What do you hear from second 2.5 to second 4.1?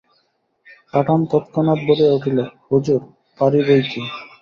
হুজুর, পারি বইকি।